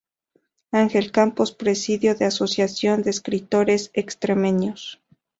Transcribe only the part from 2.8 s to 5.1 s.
de Escritores Extremeños.